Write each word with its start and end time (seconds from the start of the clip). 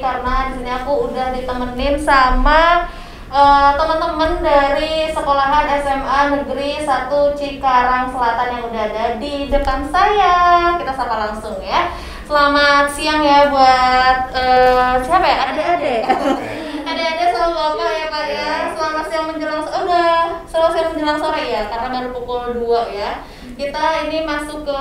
karena 0.00 0.48
di 0.48 0.52
sini 0.58 0.70
aku 0.72 1.12
udah 1.12 1.26
ditemenin 1.36 2.00
sama 2.00 2.88
uh, 3.28 3.76
teman-teman 3.76 4.40
dari 4.40 5.12
sekolahan 5.12 5.68
SMA 5.84 6.20
Negeri 6.34 6.80
1 6.82 7.12
Cikarang 7.36 8.08
Selatan 8.08 8.48
yang 8.48 8.64
udah 8.72 8.82
ada 8.90 9.04
di 9.20 9.52
depan 9.52 9.86
saya. 9.92 10.34
Kita 10.80 10.92
sapa 10.96 11.16
langsung 11.28 11.60
ya. 11.60 11.92
Selamat 12.24 12.88
siang 12.96 13.20
ya 13.20 13.52
buat 13.52 14.18
uh, 14.32 14.94
siapa 15.04 15.26
ya? 15.28 15.38
Adik-adik. 15.52 16.02
Adik-adik 16.90 17.28
sama 17.36 17.76
bapak 17.76 17.90
ya 17.92 18.06
pak 18.08 18.24
ya. 18.26 18.50
Selamat 18.72 19.04
siang 19.12 19.26
menjelang 19.28 19.62
oh, 19.68 19.82
udah 19.84 20.20
selamat 20.48 20.72
siang 20.72 20.88
menjelang 20.96 21.18
sore 21.20 21.44
ya 21.44 21.62
karena 21.68 21.86
baru 21.92 22.08
pukul 22.16 22.42
2 22.56 22.98
ya. 22.98 23.20
Kita 23.60 24.08
ini 24.08 24.24
masuk 24.24 24.64
ke 24.64 24.80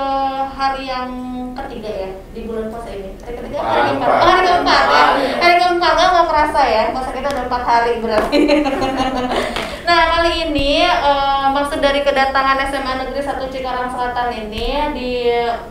hari 0.56 0.88
yang 0.88 1.12
ketiga 1.52 1.92
ya 1.92 2.12
di 2.32 2.48
bulan 2.48 2.72
puasa 2.72 2.96
ini. 2.96 3.12
Hari 3.20 3.36
ketiga, 3.36 3.60
hari 3.60 3.92
keempat. 3.92 4.08
Oh, 4.08 4.30
hari 4.32 4.48
keempat 4.48 4.84
ya. 4.88 5.04
Hari 5.36 5.56
keempat 5.60 5.92
nggak 6.00 6.10
nggak 6.16 6.28
kerasa 6.32 6.62
ya. 6.64 6.84
Puasa 6.96 7.12
kita 7.12 7.28
udah 7.28 7.44
empat 7.52 7.64
hari 7.68 7.92
berarti. 8.00 8.40
nah 9.88 10.02
kali 10.16 10.32
ini 10.48 10.88
uh, 10.88 11.52
maksud 11.52 11.84
dari 11.84 12.08
kedatangan 12.08 12.72
SMA 12.72 12.94
Negeri 13.04 13.20
1 13.20 13.52
Cikarang 13.52 13.92
Selatan 13.92 14.30
ini 14.48 14.68
di 14.96 15.12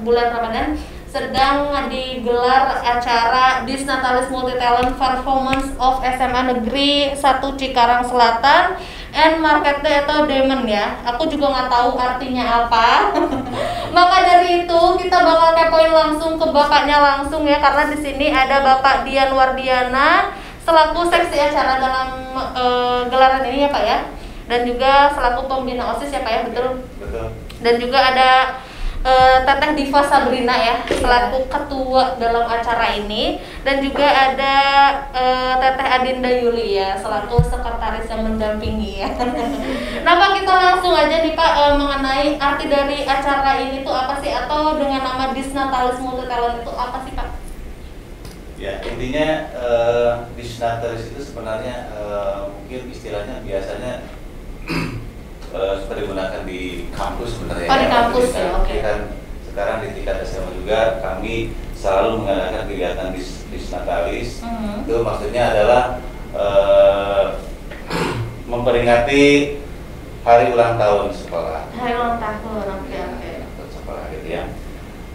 bulan 0.04 0.28
Ramadan 0.28 0.76
sedang 1.08 1.72
digelar 1.88 2.84
acara 2.84 3.64
Disnatalis 3.64 4.28
Multi 4.28 4.60
Talent 4.60 5.00
Performance 5.00 5.72
of 5.80 6.04
SMA 6.04 6.42
Negeri 6.52 7.16
1 7.16 7.24
Cikarang 7.56 8.04
Selatan 8.04 8.76
and 9.18 9.42
Market 9.42 9.82
Day 9.82 10.06
atau 10.06 10.30
Demon 10.30 10.62
ya. 10.62 11.02
Aku 11.02 11.26
juga 11.26 11.50
nggak 11.50 11.68
tahu 11.68 11.98
artinya 11.98 12.44
apa. 12.64 13.10
Maka 13.96 14.16
dari 14.22 14.62
itu 14.62 14.80
kita 15.02 15.18
bakal 15.26 15.58
kepoin 15.58 15.90
langsung 15.90 16.38
ke 16.38 16.46
bapaknya 16.46 17.02
langsung 17.02 17.42
ya 17.42 17.58
karena 17.58 17.90
di 17.90 17.98
sini 17.98 18.30
ada 18.30 18.62
Bapak 18.62 19.02
Dian 19.02 19.34
Wardiana 19.34 20.30
selaku 20.62 21.10
seksi 21.10 21.36
acara 21.40 21.80
dalam 21.82 22.08
uh, 22.36 23.00
gelaran 23.10 23.42
ini 23.50 23.66
ya 23.66 23.70
Pak 23.74 23.84
ya. 23.84 23.98
Dan 24.48 24.64
juga 24.64 25.12
selaku 25.12 25.44
pembina 25.44 25.92
OSIS 25.92 26.14
ya 26.14 26.24
Pak 26.24 26.32
ya, 26.32 26.40
betul? 26.48 26.66
Betul. 27.02 27.26
Dan 27.60 27.74
juga 27.76 27.98
ada 28.00 28.30
uh, 29.04 29.38
Teteh 29.44 29.70
Diva 29.74 30.02
Sabrina 30.02 30.54
ya 30.54 30.74
selaku 30.88 31.46
ketua 31.46 32.18
dalam 32.18 32.46
acara 32.46 32.94
ini 32.96 33.38
dan 33.62 33.82
juga 33.82 34.06
ada 34.06 34.54
uh, 35.12 35.54
Teteh 35.60 35.88
Adinda 35.88 36.30
ya 36.58 36.98
selaku 36.98 37.42
sekretaris 37.44 38.10
yang 38.10 38.26
mendampingi 38.26 39.04
ya. 39.04 39.10
nah 40.06 40.30
kita 40.48 40.52
langsung 40.54 40.94
aja 40.94 41.22
nih 41.22 41.34
Pak 41.34 41.50
uh, 41.54 41.74
mengenai 41.76 42.38
arti 42.38 42.66
dari 42.70 43.04
acara 43.04 43.60
ini 43.60 43.84
tuh 43.84 43.94
apa 43.94 44.18
sih 44.22 44.32
atau 44.32 44.78
dengan 44.78 45.04
nama 45.04 45.30
Disnatalis 45.34 46.00
Multitalent 46.02 46.62
itu 46.62 46.72
apa 46.72 46.98
sih 47.04 47.12
Pak? 47.14 47.28
Ya 48.58 48.82
intinya 48.82 49.26
uh, 49.54 50.12
Disnatalis 50.34 51.14
itu 51.14 51.20
sebenarnya 51.22 51.94
uh, 51.94 52.50
mungkin 52.50 52.90
istilahnya 52.90 53.42
biasanya 53.46 54.02
uh, 55.54 55.74
seperti 55.80 56.00
digunakan 56.04 56.42
di 56.44 56.60
kampus 56.92 57.30
sebenarnya. 57.36 57.68
Oh 57.68 57.78
di 57.78 57.88
kampus 57.88 58.26
ya, 58.34 58.46
oke. 58.56 58.64
Okay. 58.66 58.78
Kan 58.84 58.98
sekarang 59.48 59.76
di 59.82 59.88
tingkat 59.96 60.16
SMA 60.28 60.50
juga 60.54 60.80
kami 61.02 61.34
selalu 61.74 62.10
mengadakan 62.22 62.64
kegiatan 62.68 63.08
di 63.14 63.22
disnatalis. 63.54 64.30
Mm 64.44 64.54
-hmm. 64.54 64.76
Itu 64.84 64.94
maksudnya 65.02 65.42
adalah 65.54 65.82
uh, 66.34 67.24
memperingati 68.50 69.24
hari 70.26 70.44
ulang 70.52 70.76
tahun 70.76 71.14
sekolah. 71.14 71.62
Hari 71.72 71.92
ulang 71.96 72.18
tahun, 72.20 72.64
oke 72.68 72.84
okay, 72.84 73.00
oke. 73.00 73.18
Okay. 73.20 73.36
Sekolah 73.72 74.04
gitu 74.12 74.28
ya. 74.28 74.44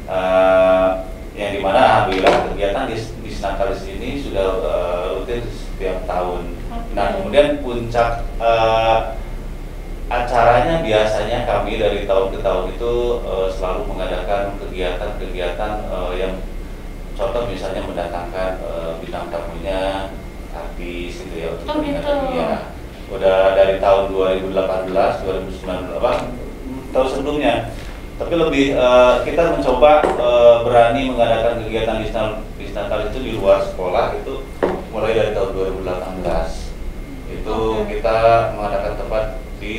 Uh, 0.03 0.89
yang 1.33 1.51
di 1.57 1.61
mana 1.61 1.79
alhamdulillah 1.81 2.53
kegiatan 2.53 2.85
di 2.89 2.97
disnatalis 3.25 3.81
ini 3.89 4.21
sudah 4.21 4.47
uh, 4.61 5.03
rutin 5.17 5.41
setiap 5.49 6.05
tahun. 6.05 6.53
Okay. 6.69 6.93
Nah 6.93 7.05
kemudian 7.17 7.47
puncak 7.65 8.21
uh, 8.37 9.17
acaranya 10.13 10.85
biasanya 10.85 11.49
kami 11.49 11.81
dari 11.81 12.05
tahun 12.05 12.29
ke 12.29 12.39
tahun 12.45 12.65
itu 12.77 12.93
uh, 13.25 13.49
selalu 13.49 13.89
mengadakan 13.89 14.53
kegiatan-kegiatan 14.61 15.71
uh, 15.89 16.13
yang 16.13 16.37
contoh 17.17 17.49
misalnya 17.49 17.81
mendatangkan 17.81 18.61
uh, 18.61 19.01
bintang 19.01 19.33
tamunya 19.33 20.13
artis 20.53 21.25
gitu 21.25 21.33
ya 21.33 21.49
untuk 21.57 21.65
oh, 21.65 21.81
gitu. 21.81 22.13
ya 22.37 22.69
udah 23.09 23.57
dari 23.57 23.81
tahun 23.81 24.13
2018 24.13 24.53
2019 24.53 25.97
apa 25.97 26.11
tahun 26.93 27.07
sebelumnya. 27.09 27.53
Tapi 28.13 28.33
lebih 28.37 28.77
uh, 28.77 29.25
kita 29.25 29.57
mencoba 29.57 30.05
uh, 30.21 30.61
berani 30.61 31.09
mengadakan 31.09 31.65
kegiatan 31.65 31.97
di 32.05 32.13
Natal 32.73 33.05
itu 33.05 33.17
di 33.21 33.31
luar 33.37 33.61
sekolah 33.61 34.17
itu 34.17 34.45
mulai 34.89 35.13
dari 35.13 35.31
tahun 35.33 35.49
2018 35.81 37.33
itu 37.33 37.57
kita 37.89 38.17
mengadakan 38.57 38.93
tempat 38.97 39.23
di 39.63 39.75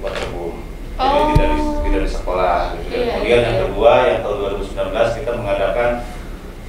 Waterboom. 0.00 0.64
Jadi 0.96 1.16
oh. 1.20 1.28
tidak 1.36 1.48
di 1.52 1.60
tidak 1.84 2.02
di 2.08 2.10
sekolah. 2.10 2.58
Gitu. 2.80 2.88
Yeah, 2.96 3.20
Kemudian 3.20 3.36
yeah. 3.36 3.44
yang 3.52 3.58
kedua 3.68 3.92
yang 4.08 4.18
tahun 4.24 4.36
2019 4.64 5.18
kita 5.20 5.30
mengadakan 5.36 5.90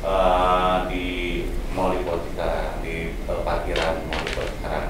uh, 0.03 0.75
di 0.91 1.06
Mall 1.72 1.95
Politika 2.03 2.75
di 2.83 3.16
uh, 3.31 3.41
parkiran 3.47 4.03
Mall 4.11 4.23
sekarang. 4.27 4.88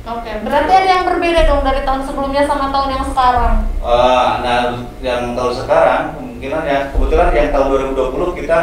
Oke, 0.00 0.26
okay. 0.26 0.34
berarti 0.40 0.72
ada 0.72 0.88
yang 0.88 1.04
berbeda 1.04 1.40
dong 1.44 1.60
dari 1.60 1.84
tahun 1.84 2.02
sebelumnya 2.08 2.42
sama 2.48 2.72
tahun 2.72 2.88
yang 2.88 3.04
sekarang. 3.04 3.54
Uh, 3.84 4.28
nah, 4.40 4.60
yang 5.04 5.36
tahun 5.36 5.54
sekarang 5.60 6.02
kemungkinan 6.16 6.62
ya 6.64 6.80
kebetulan 6.94 7.28
yang 7.36 7.48
tahun 7.52 7.66
2020 7.92 8.40
kita 8.40 8.58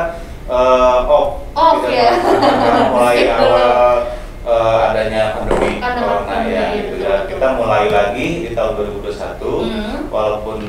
uh, 0.49 1.05
off. 1.05 1.45
Off 1.53 1.85
ya. 1.85 2.09
mulai 2.89 3.29
awal 3.37 3.69
uh, 4.47 4.89
adanya 4.89 5.37
pandemi 5.37 5.77
corona 5.77 6.35
ya 6.47 6.63
gitu 6.73 6.95
ya 6.95 6.96
kita 7.37 7.53
mulai 7.53 7.85
lagi 7.93 8.49
di 8.49 8.57
tahun 8.57 8.97
2021 8.97 9.13
hmm. 9.45 10.09
walaupun 10.09 10.59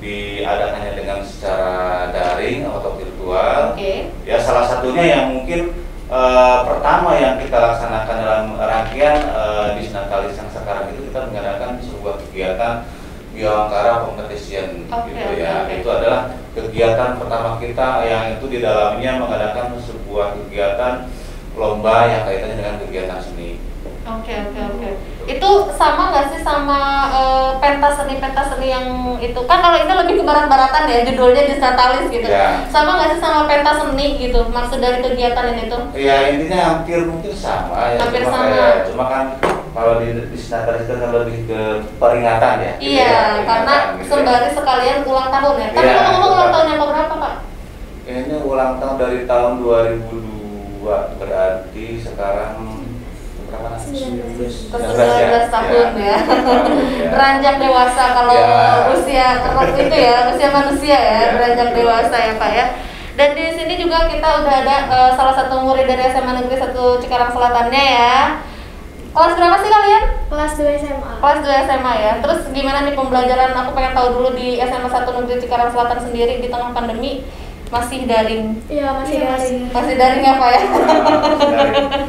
diadakannya 0.00 0.92
dengan 0.96 1.20
secara 1.20 2.08
daring 2.08 2.64
atau 2.64 2.96
virtual 2.96 3.76
okay. 3.76 4.08
ya 4.24 4.40
salah 4.40 4.64
satunya 4.64 5.04
yang 5.04 5.36
mungkin 5.36 5.76
uh, 6.08 6.64
pertama 6.64 7.12
yang 7.20 7.36
kita 7.36 7.60
laksanakan 7.60 8.16
dalam 8.24 8.44
rangkaian 8.56 9.20
uh, 9.36 9.76
di 9.76 9.84
Natalis 9.92 10.40
yang 10.40 10.48
sekarang 10.48 10.96
itu 10.96 11.12
kita 11.12 11.28
mengadakan 11.28 11.76
sebuah 11.84 12.14
kegiatan 12.24 12.88
Bioangkara 13.36 14.08
Competition 14.08 14.88
okay, 14.88 15.12
gitu 15.12 15.44
ya 15.44 15.68
okay. 15.68 15.84
itu 15.84 15.88
adalah 15.92 16.32
kegiatan 16.56 17.20
pertama 17.20 17.60
kita 17.60 17.88
yang 18.08 18.40
itu 18.40 18.48
di 18.48 18.64
dalamnya 18.64 19.20
mengadakan 19.20 19.76
sebuah 19.76 20.40
kegiatan 20.40 21.04
lomba 21.52 22.08
yang 22.08 22.24
kaitannya 22.24 22.56
dengan 22.56 22.76
kegiatan 22.80 23.20
seni. 23.20 23.60
Oke 24.08 24.32
oke 24.34 24.60
oke. 24.72 25.11
Itu 25.32 25.50
sama 25.76 26.12
nggak 26.12 26.26
sih 26.32 26.40
sama 26.44 27.08
uh, 27.08 27.50
pentas 27.56 27.96
seni 27.96 28.20
pentas 28.20 28.52
seni 28.52 28.68
yang 28.68 29.16
itu 29.16 29.40
kan 29.48 29.58
kalau 29.64 29.78
ini 29.80 29.94
lebih 29.94 30.14
ke 30.20 30.24
barat-baratan 30.26 30.90
ya 30.90 30.98
judulnya 31.08 31.48
Disnatalis 31.48 32.06
gitu. 32.12 32.28
Ya. 32.28 32.68
Sama 32.68 33.00
nggak 33.00 33.16
sih 33.16 33.20
sama 33.20 33.48
pentas 33.48 33.80
seni 33.80 34.20
gitu 34.20 34.44
maksud 34.52 34.78
dari 34.78 35.00
kegiatan 35.00 35.56
ini 35.56 35.72
tuh? 35.72 35.82
Iya 35.96 36.16
intinya 36.36 36.58
hampir 36.76 37.00
mungkin 37.08 37.32
sama 37.32 37.96
ya. 37.96 37.98
Hampir 38.02 38.22
cuma 38.28 38.32
sama. 38.36 38.46
Kayak, 38.52 38.76
cuma 38.92 39.04
kan 39.08 39.24
kalau 39.72 39.92
di 40.04 40.08
Disnatalis 40.28 40.84
itu 40.84 40.94
kan 41.00 41.10
lebih 41.16 41.38
ke 41.48 41.60
peringatan 41.96 42.54
ya. 42.60 42.72
Iya 42.76 43.08
ya, 43.08 43.24
karena 43.48 43.74
gitu 43.96 44.04
ya. 44.04 44.08
sembari 44.12 44.48
ya. 44.48 44.52
sekalian 44.52 44.98
ulang 45.08 45.28
tahun 45.32 45.54
ya. 45.56 45.68
Tapi 45.72 45.88
ya, 45.88 45.94
ngomong-ngomong 45.96 46.32
ulang 46.36 46.50
tahun 46.52 46.66
yang 46.68 46.80
berapa 46.80 47.14
pak? 47.16 47.34
Ini 48.02 48.36
ulang 48.42 48.72
tahun 48.82 48.96
dari 49.00 49.20
tahun 49.24 49.52
2002 49.62 50.32
dua 50.82 51.14
berarti 51.14 52.02
sekarang 52.02 52.71
berapa? 53.52 53.76
19, 53.76 54.72
19 54.72 54.72
ya? 54.96 55.40
tahun 55.52 55.88
ya. 56.00 56.08
ya. 56.08 56.18
Beranjak 57.12 57.54
dewasa 57.60 58.04
kalau 58.16 58.32
ya. 58.32 58.88
usia 58.96 59.28
waktu 59.52 59.80
itu 59.84 59.96
ya, 60.00 60.16
usia 60.32 60.48
manusia 60.48 60.96
ya, 60.96 61.16
ya 61.20 61.28
beranjak 61.36 61.68
ya. 61.70 61.76
dewasa 61.76 62.16
ya 62.16 62.32
Pak 62.40 62.50
ya. 62.56 62.66
Dan 63.12 63.28
di 63.36 63.44
sini 63.52 63.74
juga 63.76 64.08
kita 64.08 64.24
udah 64.40 64.54
ada 64.64 64.76
uh, 64.88 65.10
salah 65.12 65.36
satu 65.36 65.60
murid 65.68 65.84
dari 65.84 66.08
SMA 66.08 66.32
Negeri 66.32 66.56
1 66.56 66.72
Cikarang 67.04 67.30
Selatannya 67.36 67.84
ya. 67.84 68.18
Kelas 69.12 69.36
berapa 69.36 69.56
sih 69.60 69.68
kalian? 69.68 70.04
Kelas 70.32 70.52
2 70.56 70.80
SMA. 70.80 71.12
Kelas 71.20 71.38
2 71.44 71.68
SMA 71.68 71.92
ya. 72.00 72.12
Terus 72.24 72.40
gimana 72.56 72.88
nih 72.88 72.96
pembelajaran? 72.96 73.52
Aku 73.52 73.76
pengen 73.76 73.92
tahu 73.92 74.08
dulu 74.16 74.32
di 74.32 74.56
SMA 74.64 74.88
1 74.88 75.04
Negeri 75.04 75.36
Cikarang 75.44 75.68
Selatan 75.68 76.00
sendiri 76.00 76.40
di 76.40 76.48
tengah 76.48 76.72
pandemi 76.72 77.28
masih 77.72 78.04
daring 78.04 78.60
iya 78.68 78.92
masih 79.00 79.16
ya, 79.16 79.32
daring 79.32 79.58
masih 79.72 79.94
daring 79.96 80.24
apa 80.28 80.46
ya 80.52 80.60
ada 81.56 82.01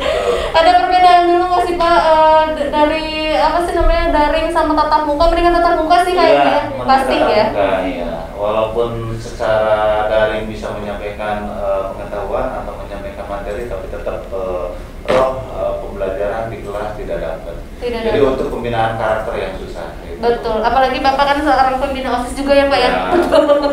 daring 4.13 4.48
sama 4.54 4.77
tatap 4.77 5.10
muka 5.10 5.25
mendingan 5.33 5.57
tatap 5.57 5.74
muka 5.81 5.98
sih 6.06 6.13
kayaknya 6.13 6.54
ya, 6.54 6.86
pasti 6.86 7.18
ya 7.18 7.45
iya. 7.81 8.13
walaupun 8.38 9.18
secara 9.18 10.06
daring 10.06 10.45
bisa 10.45 10.69
menyampaikan 10.77 11.50
uh, 11.50 11.89
pengetahuan 11.92 12.62
atau 12.62 12.77
menyampaikan 12.77 13.25
materi 13.25 13.65
tapi 13.65 13.89
tetap 13.89 14.30
uh, 14.30 14.77
roh 15.10 15.33
uh, 15.51 15.74
pembelajaran 15.81 16.54
di 16.54 16.62
kelas 16.62 16.94
tidak 16.95 17.18
dapat 17.19 17.56
tidak 17.81 18.00
jadi 18.06 18.19
dapat. 18.21 18.31
untuk 18.38 18.48
pembinaan 18.54 18.94
karakter 18.95 19.33
yang 19.36 19.54
susah 19.57 19.88
gitu. 20.06 20.21
betul 20.21 20.57
apalagi 20.62 20.98
bapak 21.01 21.25
kan 21.25 21.38
seorang 21.42 21.75
pembina 21.81 22.10
osis 22.21 22.38
juga 22.38 22.54
ya 22.54 22.65
pak 22.69 22.80
ya, 22.80 22.89
ya. 22.94 22.94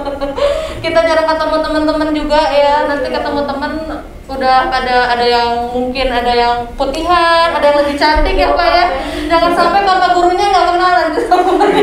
kita 0.88 1.00
jarang 1.04 1.28
ketemu 1.28 1.56
teman-teman 1.60 2.10
juga 2.16 2.40
ya 2.48 2.88
nanti 2.88 3.08
ketemu 3.12 3.40
teman 3.44 3.72
udah 4.30 4.70
pada 4.70 5.10
ada 5.10 5.26
yang 5.26 5.74
mungkin 5.74 6.06
ada 6.06 6.30
yang 6.30 6.54
putihan 6.78 7.50
ada 7.50 7.64
yang 7.66 7.78
lebih 7.82 7.96
cantik 7.98 8.38
ya 8.38 8.54
pak 8.54 8.68
ya. 8.70 8.84
Jangan 9.26 9.52
sampai 9.58 9.82
bapak 9.82 10.10
gurunya 10.14 10.46
nggak 10.50 10.66
kenalan 10.70 11.08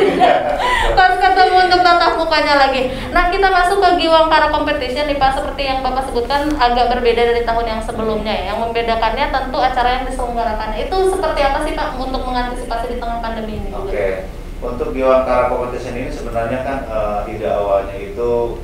pas 0.97 1.13
ketemu 1.19 1.57
untuk 1.67 1.81
tatap 1.83 2.13
mukanya 2.15 2.55
lagi. 2.55 2.81
Nah 3.11 3.27
kita 3.27 3.47
masuk 3.51 3.83
ke 3.83 3.89
Giwangkara 3.99 4.47
Competition 4.49 5.11
nih 5.11 5.19
pak. 5.19 5.35
Seperti 5.35 5.61
yang 5.67 5.83
bapak 5.83 6.07
sebutkan 6.07 6.55
agak 6.55 6.88
berbeda 6.95 7.21
dari 7.35 7.44
tahun 7.44 7.65
yang 7.67 7.81
sebelumnya 7.83 8.33
ya. 8.33 8.44
Yang 8.55 8.59
membedakannya 8.67 9.25
tentu 9.29 9.57
acara 9.59 9.89
yang 9.99 10.03
diselenggarakan 10.07 10.71
itu 10.79 10.97
seperti 11.11 11.39
apa 11.44 11.59
sih 11.67 11.73
pak 11.75 11.99
untuk 11.99 12.21
mengantisipasi 12.23 12.85
di 12.95 12.97
tengah 12.97 13.19
pandemi 13.19 13.59
ini? 13.59 13.69
Oke. 13.75 13.91
Okay. 13.91 14.13
untuk 14.57 14.89
Giwangkara 14.89 15.53
Competition 15.53 15.94
ini 16.01 16.09
sebenarnya 16.09 16.65
kan 16.65 16.77
uh, 16.89 17.21
ide 17.29 17.45
awalnya 17.45 17.94
itu 17.94 18.57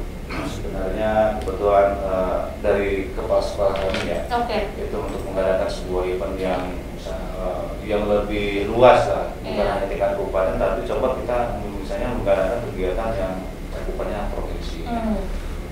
kebetulan 1.42 1.90
uh, 2.06 2.40
dari 2.64 3.12
kepala 3.12 3.44
sekolah 3.44 3.74
kami 3.76 4.02
ya 4.08 4.22
okay. 4.30 4.72
itu 4.78 4.96
untuk 4.96 5.22
mengadakan 5.28 5.70
sebuah 5.70 6.04
event 6.10 6.36
yang 6.40 6.64
uh, 7.10 7.74
yang 7.84 8.08
lebih 8.08 8.72
luas 8.72 9.08
lah 9.10 9.26
bukan 9.42 9.64
yeah. 9.64 9.74
hanya 9.78 9.88
tingkat 9.92 10.10
kabupaten 10.16 10.56
tapi 10.62 10.80
coba 10.88 11.08
kita 11.20 11.38
misalnya 11.64 12.10
mengadakan 12.16 12.60
kegiatan 12.72 13.10
yang 13.20 13.36
cakupannya 13.74 14.20
provinsi 14.32 14.80
mm. 14.88 15.18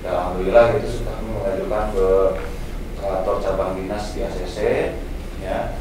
dan 0.04 0.12
alhamdulillah 0.12 0.64
itu 0.76 0.88
sudah 1.00 1.16
mengajukan 1.24 1.84
ke 1.96 2.08
kantor 3.00 3.36
cabang 3.40 3.72
dinas 3.78 4.04
di 4.12 4.20
ACC 4.22 4.58
ya 5.40 5.74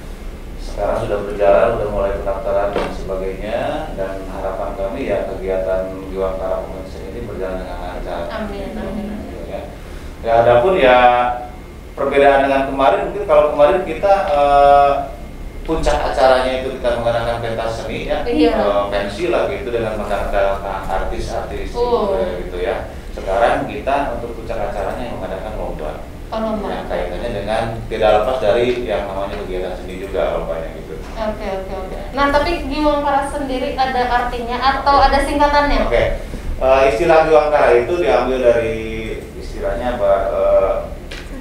sekarang 0.62 0.98
sudah 1.04 1.19
berjalan, 1.25 1.68
sudah 1.75 1.90
mulai 1.90 2.12
pendaftaran 2.22 2.69
dan 2.72 2.90
sebagainya 2.94 3.60
dan 3.98 4.14
harapan 4.30 4.69
kami 4.78 5.02
ya 5.10 5.25
kegiatan 5.28 5.90
Giwangkara 6.14 6.64
Convention 6.64 7.04
ini 7.12 7.19
berjalan 7.25 7.66
dengan 7.66 7.78
lancar. 7.81 8.24
Amin. 8.30 8.69
Amin. 8.78 9.07
Ya. 9.50 9.62
Ya, 10.21 10.31
adapun 10.45 10.73
ya 10.77 10.97
perbedaan 11.94 12.47
dengan 12.47 12.62
kemarin 12.71 13.01
mungkin 13.09 13.23
kalau 13.27 13.53
kemarin 13.53 13.83
kita 13.83 14.13
uh, 14.31 14.91
puncak 15.62 15.97
acaranya 16.01 16.63
itu 16.65 16.79
kita 16.79 16.97
mengadakan 16.97 17.38
pentas 17.44 17.83
seni 17.83 18.09
ya, 18.09 18.25
iya. 18.25 18.57
uh, 18.57 18.89
pensi 18.89 19.29
lah 19.29 19.45
gitu 19.51 19.69
dengan 19.69 20.00
mengadakan 20.00 20.57
artis-artis 20.89 21.75
oh. 21.77 22.18
gitu 22.41 22.57
ya. 22.62 22.89
Sekarang 23.12 23.68
kita 23.68 24.18
untuk 24.18 24.39
puncak 24.39 24.71
acaranya 24.71 25.03
yang 25.03 25.19
mengadakan 25.19 25.53
lomba 25.59 25.91
lomba. 26.39 26.68
Yang 26.71 26.88
kaitannya 26.88 27.29
dengan 27.35 27.63
tidak 27.91 28.09
lepas 28.23 28.38
dari 28.39 28.65
yang 28.88 29.03
namanya 29.12 29.35
kegiatan 29.44 29.73
seni 29.75 30.00
juga 30.00 30.39
lombanya 30.39 30.69
gitu. 30.79 30.95
Oke 31.03 31.47
oke 31.59 31.73
oke. 31.75 31.97
Nah 32.15 32.25
tapi 32.31 32.51
Giwangkara 32.71 33.27
sendiri 33.27 33.75
ada 33.75 34.01
artinya 34.07 34.57
atau 34.57 34.95
ada 35.03 35.19
singkatannya? 35.27 35.79
Oke. 35.83 35.91
Okay. 35.91 36.06
Uh, 36.62 36.88
eh, 36.88 36.94
istilah 36.95 37.27
Giwangkara 37.27 37.69
itu 37.83 37.94
diambil 38.00 38.38
dari 38.39 39.00
istilahnya 39.62 39.94
uh, 40.02 40.90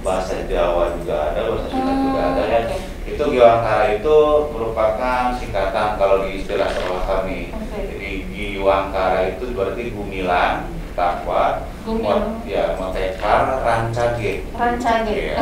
bahasa 0.04 0.44
Jawa 0.44 0.92
juga 1.00 1.32
ada, 1.32 1.40
bahasa 1.48 1.72
Sunda 1.72 1.88
hmm, 1.88 2.04
juga 2.04 2.20
ada 2.20 2.42
ya. 2.44 2.60
Okay. 2.68 2.80
Itu 3.16 3.24
Giwangkara 3.32 3.84
itu 3.96 4.18
merupakan 4.52 5.22
singkatan 5.40 5.96
kalau 5.96 6.28
di 6.28 6.44
istilah 6.44 6.68
sekolah 6.68 7.04
kami. 7.08 7.48
Okay. 7.48 7.82
Jadi 7.88 8.10
Giwangkara 8.28 9.32
itu 9.32 9.56
berarti 9.56 9.82
gumilang, 9.96 10.68
takwa, 10.92 11.64
Mot, 11.88 12.44
ya 12.44 12.76
Motekar 12.76 13.64
Rancage. 13.64 14.44
Rancage. 14.52 15.32
Ya. 15.32 15.40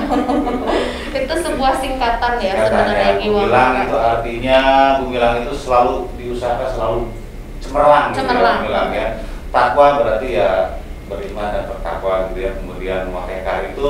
itu 1.27 1.35
sebuah 1.35 1.83
singkatan 1.83 2.39
ya 2.39 2.63
sebenarnya 2.63 3.11
Gumilang 3.27 3.75
itu 3.91 3.97
artinya 3.99 4.59
Gumilang 5.03 5.35
itu 5.43 5.55
selalu 5.67 6.07
diusahakan 6.15 6.71
selalu 6.79 7.01
cemerlang, 7.59 8.15
cemerlang. 8.15 8.15
gitu 8.15 8.39
ya, 8.39 8.55
Gumilang 8.63 8.89
ya. 8.95 9.09
Takwa 9.51 9.87
berarti 9.99 10.29
ya 10.39 10.79
beriman 11.09 11.49
dan 11.51 11.65
bertakwa 11.67 12.31
gitu 12.31 12.39
ya. 12.45 12.53
Kemudian 12.61 13.03
Motekar 13.11 13.65
itu 13.73 13.89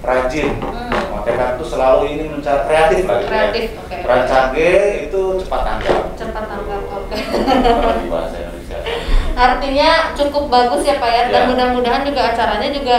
rajin. 0.00 0.48
Hmm. 0.62 0.90
Motekar 1.12 1.60
itu 1.60 1.64
selalu 1.66 2.02
ini 2.14 2.24
mencari 2.30 2.62
kreatif 2.64 3.00
lah 3.04 3.18
gitu 3.20 3.26
ya. 3.26 3.30
kreatif, 3.30 3.66
ya. 3.74 3.80
Okay. 3.84 4.00
Rancage 4.06 4.94
itu 5.10 5.22
cepat 5.44 5.60
tanggap. 5.66 6.02
Cepat 6.16 6.44
tanggap, 6.48 6.82
oke. 6.88 7.06
Okay. 7.10 8.08
bahasa 8.08 8.36
Indonesia 8.40 8.78
artinya 9.40 10.12
cukup 10.12 10.52
bagus 10.52 10.82
ya 10.84 11.00
Pak 11.00 11.10
ya 11.10 11.22
dan 11.32 11.42
ya. 11.44 11.48
mudah-mudahan 11.48 12.02
juga 12.04 12.20
acaranya 12.32 12.68
juga 12.68 12.96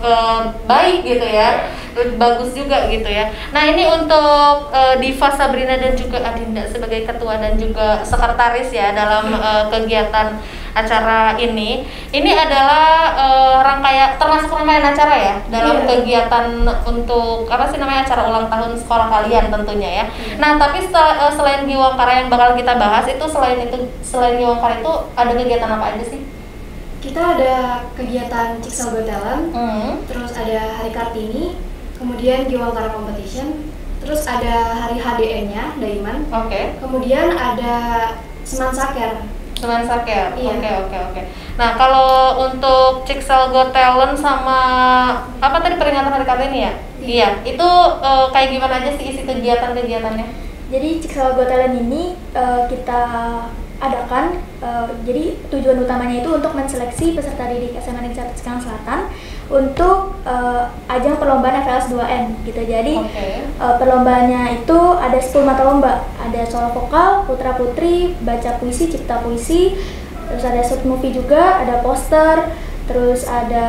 e, 0.00 0.10
baik 0.64 0.98
gitu 1.04 1.26
ya 1.26 1.68
bagus 2.20 2.52
juga 2.52 2.86
gitu 2.92 3.08
ya 3.08 3.32
nah 3.50 3.64
ini 3.64 3.88
untuk 3.88 4.70
e, 4.70 4.80
Diva 5.00 5.28
Sabrina 5.32 5.80
dan 5.80 5.96
juga 5.96 6.20
Adinda 6.20 6.68
sebagai 6.68 7.08
ketua 7.08 7.40
dan 7.40 7.56
juga 7.56 8.04
sekretaris 8.04 8.68
ya 8.70 8.92
dalam 8.92 9.32
e, 9.32 9.50
kegiatan 9.72 10.36
acara 10.76 11.32
ini 11.40 11.88
ini 12.12 12.30
adalah 12.36 13.16
uh, 13.16 13.56
rangkaian 13.64 14.20
termasuk 14.20 14.52
rangkaian 14.52 14.84
acara 14.92 15.16
ya 15.16 15.34
dalam 15.48 15.80
yeah. 15.80 15.88
kegiatan 15.88 16.46
untuk 16.84 17.48
apa 17.48 17.64
sih 17.72 17.80
namanya 17.80 18.04
acara 18.04 18.28
ulang 18.28 18.46
tahun 18.52 18.76
sekolah 18.76 19.08
kalian 19.08 19.48
tentunya 19.48 20.04
ya. 20.04 20.04
Yeah. 20.04 20.36
Nah 20.36 20.60
tapi 20.60 20.84
sel, 20.84 21.00
uh, 21.16 21.32
selain 21.32 21.64
Giwangkara 21.64 22.20
yang 22.20 22.28
bakal 22.28 22.52
kita 22.60 22.76
bahas 22.76 23.08
itu 23.08 23.24
selain 23.24 23.64
itu 23.64 23.88
selain 24.04 24.36
Giwangkara 24.36 24.84
itu 24.84 24.92
ada 25.16 25.32
kegiatan 25.32 25.70
apa 25.72 25.84
aja 25.96 26.04
sih? 26.04 26.20
Kita 27.00 27.20
ada 27.40 27.86
kegiatan 27.96 28.60
Ciksel 28.60 29.00
Got 29.00 29.06
Talent, 29.08 29.44
mm. 29.54 30.10
terus 30.10 30.34
ada 30.34 30.74
Hari 30.82 30.90
Kartini, 30.90 31.54
kemudian 32.06 32.46
Giwangkara 32.46 32.94
Competition, 32.94 33.66
terus 33.98 34.22
ada 34.30 34.86
Hari 34.86 35.02
HDN-nya 35.02 35.74
Daiman, 35.82 36.30
Oke. 36.30 36.46
Okay. 36.46 36.64
Kemudian 36.78 37.34
ada 37.34 37.74
Seman 38.46 38.70
Saker 38.70 39.26
Semen 39.56 39.82
Saker. 39.88 40.36
Iya. 40.36 40.52
Oke 40.60 40.70
oke 40.86 40.96
oke. 41.10 41.20
Nah 41.56 41.74
kalau 41.80 42.44
untuk 42.44 43.08
Ciksel 43.08 43.50
Got 43.50 43.72
Talent 43.72 44.14
sama 44.14 44.60
apa 45.40 45.56
tadi 45.64 45.80
peringatan 45.80 46.12
hari 46.12 46.28
Kartini 46.28 46.58
ya? 46.68 46.72
Iya. 47.00 47.08
iya. 47.08 47.28
Itu 47.42 47.68
uh, 48.04 48.28
kayak 48.30 48.52
gimana 48.52 48.84
aja 48.84 48.92
sih 49.00 49.16
isi 49.16 49.24
kegiatan-kegiatannya? 49.24 50.28
Jadi 50.68 50.88
Ciksel 51.00 51.32
Got 51.34 51.48
Talent 51.48 51.74
ini 51.80 52.14
uh, 52.36 52.68
kita 52.68 53.02
adakan 53.76 54.40
uh, 54.64 54.88
jadi 55.04 55.36
tujuan 55.52 55.84
utamanya 55.84 56.24
itu 56.24 56.30
untuk 56.32 56.52
menseleksi 56.56 57.12
peserta 57.12 57.48
didik 57.52 57.76
SMA 57.76 58.08
Negeri 58.08 58.32
Sekarang 58.32 58.60
Selatan 58.60 59.12
untuk 59.46 60.18
uh, 60.26 60.66
ajang 60.90 61.22
perlombaan 61.22 61.62
FLS 61.62 61.94
2N 61.94 62.24
gitu. 62.42 62.60
Jadi 62.66 62.98
okay. 62.98 63.46
uh, 63.62 63.78
perlombaannya 63.78 64.62
itu 64.62 64.78
ada 64.98 65.18
10 65.22 65.46
mata 65.46 65.62
lomba. 65.62 66.02
Ada 66.18 66.50
solo 66.50 66.74
vokal, 66.74 67.30
putra 67.30 67.54
putri, 67.54 68.18
baca 68.26 68.58
puisi, 68.58 68.90
cipta 68.90 69.22
puisi, 69.22 69.78
terus 70.26 70.42
ada 70.42 70.60
short 70.66 70.82
movie 70.82 71.14
juga, 71.14 71.62
ada 71.62 71.78
poster, 71.78 72.50
terus 72.90 73.22
ada 73.30 73.66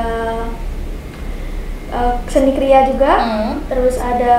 uh, 1.93 2.13
seni 2.25 2.57
kriya 2.57 2.89
juga, 2.89 3.13
mm. 3.21 3.53
terus 3.69 4.01
ada 4.01 4.35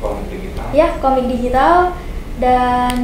komik 0.00 0.26
digital. 0.32 0.66
Ya, 0.72 0.88
komik 1.04 1.28
digital 1.28 1.92
dan 2.40 2.96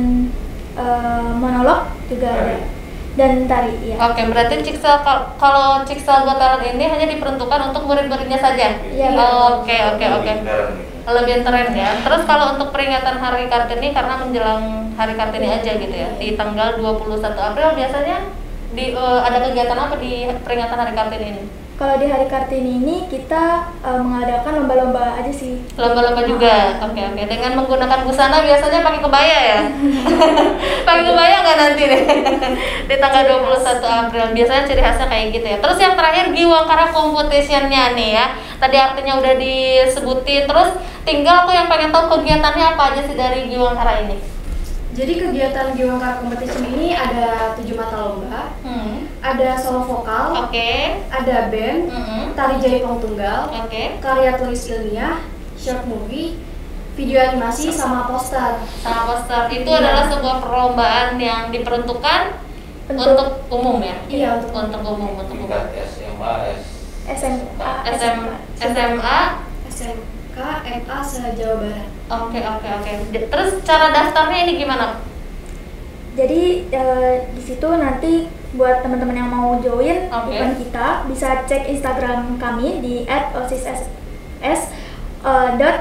uh, 0.81 1.37
monolog 1.37 1.93
juga 2.09 2.33
ada 2.33 2.78
dan 3.19 3.51
tari 3.51 3.75
ya. 3.83 3.97
Oke, 3.99 4.23
berarti 4.31 4.63
Ciksel 4.63 5.03
kalau 5.43 5.83
Ciksel 5.83 6.23
Got 6.23 6.39
Talent 6.39 6.63
ini 6.63 6.87
hanya 6.87 7.07
diperuntukkan 7.11 7.75
untuk 7.75 7.91
murid-muridnya 7.91 8.39
saja. 8.39 8.79
Iya. 8.87 9.11
Oke, 9.59 9.75
oke, 9.75 10.07
oke. 10.23 10.33
Lebih 11.09 11.43
keren 11.43 11.75
ya. 11.75 11.99
Terus 12.07 12.23
kalau 12.31 12.55
untuk 12.55 12.71
peringatan 12.71 13.19
Hari 13.19 13.51
Kartini 13.51 13.91
karena 13.91 14.23
menjelang 14.23 14.95
Hari 14.95 15.19
Kartini 15.19 15.49
aja 15.51 15.73
gitu 15.75 15.91
ya, 15.91 16.15
di 16.15 16.39
tanggal 16.39 16.79
21 16.79 17.19
April 17.35 17.69
biasanya 17.75 18.17
di 18.71 18.95
uh, 18.95 19.25
ada 19.27 19.43
kegiatan 19.43 19.75
apa 19.75 19.99
di 19.99 20.31
peringatan 20.47 20.79
Hari 20.79 20.93
Kartini 20.95 21.27
ini? 21.35 21.45
Kalau 21.79 21.95
di 21.95 22.11
Hari 22.11 22.27
Kartini 22.27 22.83
ini 22.83 23.07
kita 23.07 23.71
uh, 23.87 24.03
mengadakan 24.03 24.67
lomba-lomba 24.67 25.15
aja 25.15 25.31
sih. 25.31 25.63
Lomba-lomba 25.79 26.27
juga. 26.27 26.75
Oke, 26.83 26.99
oke. 27.07 27.23
Dengan 27.23 27.55
menggunakan 27.55 28.03
busana 28.03 28.43
biasanya 28.43 28.83
pakai 28.83 28.99
kebaya 28.99 29.39
ya. 29.39 29.61
pakai 30.91 31.03
kebaya 31.07 31.37
nggak 31.39 31.59
nanti 31.63 31.83
deh. 31.87 32.03
di 32.91 32.97
tanggal 32.99 33.47
21 33.47 33.79
April. 33.79 34.25
Biasanya 34.35 34.63
ciri 34.67 34.83
khasnya 34.83 35.07
kayak 35.07 35.27
gitu 35.31 35.47
ya. 35.47 35.59
Terus 35.63 35.79
yang 35.79 35.95
terakhir 35.95 36.35
Giwangkara 36.35 36.91
competition-nya 36.91 37.95
nih 37.95 38.11
ya. 38.11 38.27
Tadi 38.59 38.75
artinya 38.75 39.23
udah 39.23 39.39
disebutin. 39.39 40.51
Terus 40.51 40.83
tinggal 41.07 41.47
aku 41.47 41.55
yang 41.55 41.71
pengen 41.71 41.95
tahu 41.95 42.19
kegiatannya 42.19 42.75
apa 42.75 42.83
aja 42.91 43.07
sih 43.07 43.15
dari 43.15 43.47
Giwangkara 43.47 44.03
ini. 44.03 44.19
Jadi 44.99 45.15
kegiatan 45.15 45.79
Giwangkara 45.79 46.19
Competition 46.19 46.75
ini 46.75 46.91
ada 46.91 47.55
tujuh 47.55 47.79
mata 47.79 48.03
lomba, 48.03 48.51
hmm. 48.67 48.98
Ada 49.19 49.59
solo 49.59 49.83
vokal, 49.85 50.47
okay. 50.47 51.03
ada 51.11 51.51
band, 51.51 51.91
hmm. 51.91 52.25
tari 52.39 52.57
jaipong 52.63 53.03
tunggal, 53.03 53.51
okay. 53.67 53.99
karya 53.99 54.39
tulis 54.39 54.63
ilmiah, 54.71 55.23
short 55.59 55.83
movie, 55.91 56.39
video 56.95 57.19
animasi 57.19 57.75
sama 57.75 58.07
poster. 58.07 58.63
Sama 58.83 59.11
poster 59.11 59.51
itu 59.51 59.71
iya. 59.71 59.81
adalah 59.83 60.05
sebuah 60.11 60.37
perlombaan 60.43 61.09
yang 61.19 61.51
diperuntukkan 61.51 62.39
untuk, 62.89 63.07
untuk 63.15 63.29
umum 63.53 63.83
ya? 63.83 63.97
Iya 64.07 64.29
untuk, 64.39 64.55
untuk 64.55 64.81
umum 64.87 65.13
untuk 65.19 65.37
umum. 65.37 65.51
SMA, 65.51 66.33
SMA, 67.15 67.73
SMA, 67.95 68.35
SMA, 68.63 69.19
SMA 69.69 69.99
MA 70.39 70.99
se-Jawa 71.03 71.55
Barat. 71.61 71.87
Oke, 72.09 72.41
oke, 72.41 72.69
oke. 72.81 72.91
Terus 73.29 73.51
cara 73.67 73.91
daftarnya 73.93 74.39
ini 74.49 74.53
gimana? 74.61 75.03
Jadi 76.19 76.67
e, 76.67 76.83
di 77.31 77.43
situ 77.47 77.69
nanti 77.79 78.27
buat 78.59 78.83
teman-teman 78.83 79.15
yang 79.15 79.31
mau 79.31 79.61
join 79.63 80.11
Oke. 80.11 80.35
event 80.35 80.59
kita 80.59 81.07
bisa 81.07 81.47
cek 81.47 81.71
Instagram 81.71 82.43
kami 82.43 82.83
di 82.83 82.95
@osisss 83.37 83.87
uh, 85.25 85.55
dot 85.61 85.77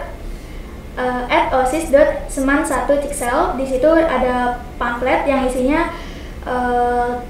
uh, 1.00 1.24
at 1.30 1.54
osis 1.54 1.88
dot 1.94 2.28
seman 2.28 2.68
satu 2.68 3.00
ciksel 3.00 3.56
di 3.56 3.66
situ 3.68 3.88
ada 3.88 4.60
pamflet 4.76 5.24
yang 5.30 5.48
isinya 5.48 5.96
uh, 6.44 7.24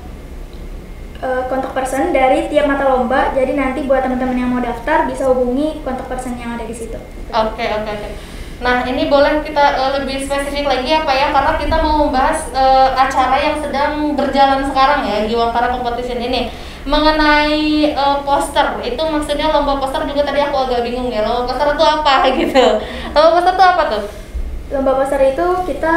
uh, 1.22 1.42
kontak 1.52 1.78
person 1.78 2.10
dari 2.10 2.50
tiap 2.50 2.66
mata 2.66 2.88
lomba 2.88 3.36
jadi 3.38 3.54
nanti 3.54 3.86
buat 3.86 4.02
teman-teman 4.02 4.38
yang 4.38 4.50
mau 4.50 4.62
daftar 4.64 5.06
bisa 5.06 5.30
hubungi 5.30 5.84
kontak 5.84 6.10
person 6.10 6.34
yang 6.40 6.58
ada 6.58 6.66
di 6.66 6.76
situ 6.76 6.98
Oke 7.28 7.66
oke 7.68 7.90
oke. 7.92 8.10
Nah 8.58 8.82
ini 8.90 9.06
boleh 9.06 9.46
kita 9.46 9.64
eh, 9.78 9.92
lebih 10.02 10.18
spesifik 10.26 10.66
lagi 10.66 10.90
ya 10.90 11.06
Pak 11.06 11.16
ya 11.16 11.28
karena 11.30 11.54
kita 11.62 11.76
mau 11.78 12.10
membahas 12.10 12.50
eh, 12.50 12.90
acara 12.98 13.38
yang 13.38 13.56
sedang 13.62 14.18
berjalan 14.18 14.66
sekarang 14.66 15.06
ya 15.06 15.30
Giwangkara 15.30 15.70
Competition 15.78 16.18
ini 16.18 16.50
mengenai 16.88 17.94
eh, 17.94 18.18
poster 18.26 18.82
itu 18.82 18.98
maksudnya 18.98 19.54
lomba 19.54 19.78
poster 19.78 20.02
juga 20.10 20.26
tadi 20.26 20.42
aku 20.42 20.58
agak 20.58 20.82
bingung 20.82 21.14
ya 21.14 21.22
lomba 21.22 21.54
poster 21.54 21.78
itu 21.78 21.86
apa 21.86 22.14
gitu 22.42 22.66
lomba 23.14 23.30
poster 23.38 23.54
itu 23.54 23.66
apa 23.66 23.84
tuh? 23.94 24.04
lomba 24.68 24.92
poster 25.00 25.22
itu 25.24 25.46
kita 25.64 25.96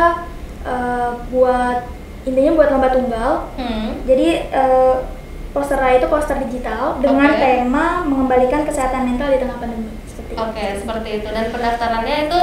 uh, 0.62 1.10
buat 1.34 1.90
intinya 2.22 2.52
buat 2.54 2.68
lomba 2.70 2.88
tunggal 2.94 3.50
Hmm. 3.58 3.98
jadi 4.06 4.46
uh, 4.54 5.02
posternya 5.50 5.98
itu 5.98 6.06
poster 6.06 6.38
digital 6.46 7.02
dengan 7.02 7.34
Oke. 7.34 7.42
tema 7.42 8.06
mengembalikan 8.06 8.62
kesehatan 8.62 9.10
mental 9.10 9.34
di 9.34 9.42
tengah 9.42 9.58
pandemi 9.58 9.90
Oke 10.36 10.64
seperti 10.78 11.08
itu 11.22 11.28
dan 11.30 11.46
pendaftarannya 11.50 12.16
itu 12.30 12.40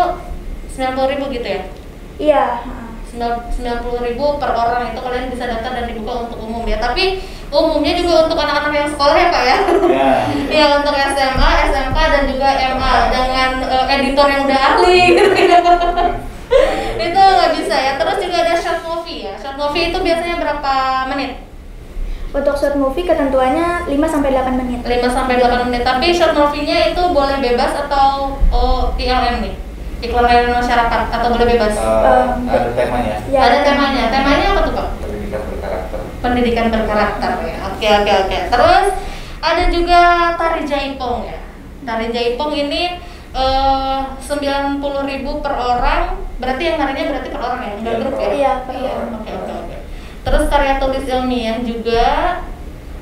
90.000 0.78 1.36
gitu 1.36 1.48
ya? 1.48 1.62
iya 2.18 2.66
uh, 2.66 2.98
sembilan 3.08 3.78
puluh 3.82 4.02
ribu 4.04 4.38
per 4.38 4.52
orang 4.54 4.94
itu 4.94 5.00
kalian 5.02 5.30
bisa 5.32 5.48
daftar 5.50 5.74
dan 5.74 5.86
dibuka 5.90 6.28
untuk 6.28 6.38
umum 6.44 6.66
ya 6.68 6.78
tapi 6.78 7.24
umumnya 7.50 7.94
juga 7.98 8.28
untuk 8.28 8.38
anak-anak 8.38 8.74
yang 8.76 8.90
sekolah 8.92 9.16
ya 9.16 9.28
pak 9.32 9.44
ya 9.46 9.58
Ya. 9.88 10.10
Iya 10.58 10.66
untuk 10.84 10.94
SMA, 10.94 11.50
SMK 11.72 11.98
dan 11.98 12.24
juga 12.28 12.50
MA 12.76 12.94
dengan 13.10 13.50
eh, 13.64 13.86
editor 13.98 14.28
yang 14.28 14.42
udah 14.46 14.60
ahli 14.60 14.98
gitu 15.16 15.32
itu 17.08 17.22
nggak 17.22 17.52
bisa 17.56 17.76
ya. 17.76 17.92
Terus 17.96 18.18
juga 18.20 18.38
ada 18.44 18.54
short 18.60 18.82
movie 18.84 19.20
ya. 19.32 19.34
Short 19.40 19.56
movie 19.56 19.90
itu 19.90 19.98
biasanya 20.04 20.36
berapa 20.44 20.74
menit? 21.14 21.47
Untuk 22.38 22.56
short 22.56 22.76
movie 22.78 23.06
ketentuannya 23.06 23.90
5 23.90 24.14
sampai 24.14 24.30
8 24.30 24.60
menit 24.62 24.80
5 24.86 25.10
sampai 25.10 25.42
8 25.42 25.68
menit. 25.68 25.82
Tapi 25.82 26.08
short 26.14 26.38
movie-nya 26.38 26.94
itu 26.94 27.02
boleh 27.10 27.38
bebas 27.42 27.74
atau 27.74 28.38
oh, 28.54 28.94
ILM 28.96 29.42
nih? 29.42 29.54
Iklan 29.98 30.30
layanan 30.30 30.62
masyarakat 30.62 31.02
atau 31.10 31.28
boleh 31.34 31.48
bebas? 31.58 31.74
Eh, 31.74 32.26
ada 32.54 32.70
temanya. 32.78 33.16
Ya, 33.34 33.40
ada 33.50 33.58
temanya. 33.66 34.04
Temanya 34.14 34.46
apa 34.54 34.62
tuh 34.62 34.74
pak? 34.78 34.88
Pendidikan 35.02 35.42
berkarakter. 35.50 36.00
pendidikan 36.18 36.66
berkarakter 36.70 37.32
ya. 37.46 37.56
Oke 37.74 37.88
oke 38.06 38.14
oke. 38.26 38.38
Terus 38.54 38.88
ada 39.42 39.64
juga 39.74 40.02
tari 40.38 40.62
jaipong 40.70 41.18
ya. 41.26 41.38
Tari 41.82 42.14
jaipong 42.14 42.52
ini 42.54 43.02
eh, 43.34 44.00
sembilan 44.22 44.78
puluh 44.78 45.02
ribu 45.10 45.42
per 45.42 45.58
orang. 45.58 46.30
Berarti 46.38 46.62
yang 46.62 46.78
narinya 46.78 47.18
berarti 47.18 47.30
per 47.34 47.42
orang 47.42 47.62
ya, 47.66 47.74
enggak 47.82 47.94
Iya, 47.98 48.02
grup 48.06 48.16
ya? 48.22 48.30
Iya, 48.30 48.52
per 48.70 48.76
orang. 48.78 49.22
Terus 50.28 50.44
karya 50.52 50.76
tulis 50.84 51.08
ilmiah 51.08 51.58
juga. 51.64 52.08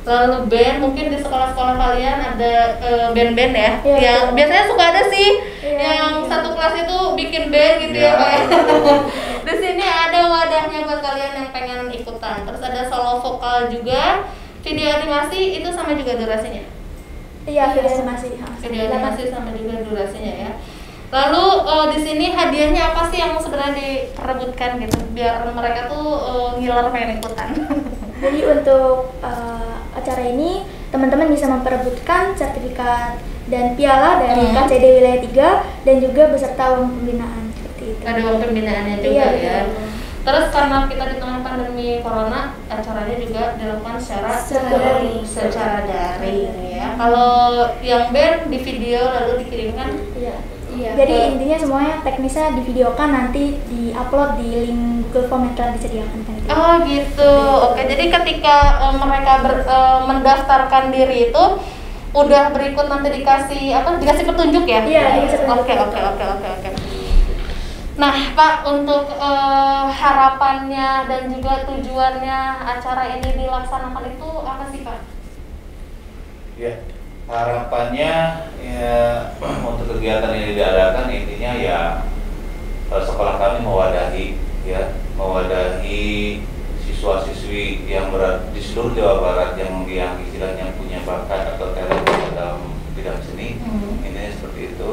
Lalu 0.06 0.46
band 0.54 0.78
mungkin 0.86 1.06
di 1.10 1.18
sekolah-sekolah 1.18 1.82
kalian 1.82 2.18
ada 2.22 2.54
eh, 2.78 3.08
band-band 3.10 3.54
ya. 3.58 3.72
Iya, 3.82 3.98
yang 3.98 4.22
betul. 4.30 4.36
biasanya 4.38 4.66
suka 4.70 4.84
ada 4.94 5.02
sih 5.10 5.30
Iya, 5.66 5.82
yang 5.82 6.14
iya. 6.22 6.30
satu 6.30 6.54
kelas 6.54 6.76
itu 6.86 6.98
bikin 7.18 7.44
band 7.50 7.76
gitu 7.82 7.98
ya, 7.98 8.14
Pak. 8.14 8.30
ya. 8.30 8.42
Di 9.50 9.54
sini 9.58 9.82
ada 9.82 10.30
wadahnya 10.30 10.86
buat 10.86 11.02
kalian 11.02 11.34
yang 11.42 11.50
pengen 11.50 11.90
ikutan. 11.90 12.46
Terus 12.46 12.62
ada 12.62 12.82
solo 12.86 13.18
vokal 13.18 13.74
juga. 13.74 14.30
Video 14.62 14.90
animasi 14.94 15.58
itu 15.62 15.70
sama 15.74 15.98
juga 15.98 16.18
durasinya. 16.18 16.62
iya 17.46 17.70
video 17.74 17.90
animasi. 18.02 18.38
Video 18.62 18.82
animasi 18.90 19.30
sama 19.30 19.54
juga 19.58 19.82
durasinya 19.86 20.34
ya. 20.34 20.52
Lalu 21.16 21.44
eh, 21.64 21.86
di 21.90 22.00
sini 22.02 22.26
hadiahnya 22.30 22.92
apa 22.92 23.08
sih 23.08 23.18
yang 23.18 23.40
sebenarnya 23.40 23.72
diperebutkan 23.74 24.76
gitu 24.78 25.00
biar 25.12 25.48
mereka 25.50 25.88
tuh 25.88 26.06
eh, 26.22 26.50
ngiler 26.60 26.88
pengen 26.90 27.18
ikutan. 27.18 27.50
Jadi 28.16 28.40
untuk 28.44 29.12
uh, 29.20 29.76
acara 29.92 30.24
ini 30.24 30.64
teman-teman 30.88 31.28
bisa 31.28 31.46
memperebutkan 31.46 32.32
sertifikat 32.32 33.20
dan 33.46 33.76
piala 33.76 34.18
dari 34.18 34.40
Hmm. 34.46 34.56
KCD 34.58 34.86
Wilayah 34.98 35.20
3 35.22 35.84
dan 35.84 35.96
juga 36.00 36.32
beserta 36.32 36.64
uang 36.74 36.96
pembinaan 36.96 37.44
seperti 37.54 37.84
itu. 37.92 38.02
ada 38.02 38.20
uang 38.22 38.40
pembinaannya 38.40 38.96
juga 38.98 39.12
Iya, 39.12 39.28
ya. 39.36 39.56
betul. 39.62 39.88
Terus 40.26 40.46
karena 40.50 40.78
kita 40.88 41.04
di 41.06 41.16
tengah 41.20 41.40
pandemi 41.44 41.90
corona, 42.02 42.42
acaranya 42.66 43.16
juga 43.20 43.44
dilakukan 43.54 43.96
secara 44.00 44.32
Secara 44.34 44.70
daring. 44.74 45.22
secara 45.22 45.78
daring 45.86 46.50
ya. 46.66 46.88
Kalau 46.96 47.32
yang 47.80 48.04
band 48.10 48.48
di 48.48 48.58
video 48.58 49.00
lalu 49.06 49.32
dikirimkan 49.44 49.90
Iya. 50.16 50.36
Iya. 50.76 50.92
Jadi 50.94 51.16
ke- 51.16 51.28
intinya 51.34 51.58
semuanya 51.58 51.96
teknisnya 52.04 52.52
divideokan 52.54 53.10
nanti 53.10 53.44
diupload 53.66 54.32
di 54.36 54.50
link 54.68 54.84
Google 55.08 55.28
Form 55.32 55.42
yang 55.48 55.56
telah 55.56 55.72
disediakan 55.72 56.20
kan. 56.28 56.36
Oh 56.52 56.74
gitu. 56.84 57.32
Oke, 57.72 57.82
jadi 57.88 58.04
ketika 58.12 58.58
eh, 58.84 58.96
mereka 59.00 59.34
ber- 59.40 59.64
eh, 59.64 60.00
mendaftarkan 60.04 60.92
diri 60.92 61.32
itu 61.32 61.44
udah 62.16 62.44
berikut 62.52 62.88
nanti 62.88 63.08
dikasih 63.12 63.76
apa? 63.76 64.00
Dikasih 64.00 64.24
petunjuk 64.28 64.64
ya? 64.68 64.84
Iya, 64.84 65.04
dikasih 65.20 65.40
petunjuk. 65.48 65.64
Oke, 65.64 65.74
oke, 65.80 66.00
oke, 66.00 66.24
oke, 66.36 66.48
oke. 66.60 66.70
Nah, 67.96 68.12
Pak, 68.36 68.68
untuk 68.68 69.08
eh, 69.08 69.86
harapannya 69.88 71.08
dan 71.08 71.32
juga 71.32 71.64
tujuannya 71.64 72.40
acara 72.68 73.16
ini 73.16 73.30
dilaksanakan 73.40 74.04
itu 74.12 74.30
apa 74.44 74.64
sih, 74.68 74.84
Pak? 74.84 75.00
Ya, 76.56 76.72
harapannya 77.26 78.14
ya 78.62 78.98
untuk 79.66 79.98
kegiatan 79.98 80.30
ini 80.30 80.54
diadakan 80.54 81.10
intinya 81.10 81.52
ya 81.58 81.80
eh, 82.94 83.02
sekolah 83.02 83.42
kami 83.42 83.66
mewadahi 83.66 84.38
ya 84.62 84.94
mewadahi 85.18 86.42
siswa-siswi 86.86 87.90
yang 87.90 88.14
berada 88.14 88.46
di 88.54 88.62
seluruh 88.62 88.94
Jawa 88.94 89.16
Barat 89.26 89.52
yang 89.58 89.82
yang 89.90 90.22
istilahnya 90.22 90.78
punya 90.78 91.02
bakat 91.02 91.58
atau 91.58 91.74
talent 91.74 92.06
dalam 92.38 92.78
bidang 92.94 93.20
seni 93.26 93.58
Hmm. 93.58 94.06
intinya 94.06 94.30
seperti 94.30 94.78
itu 94.78 94.92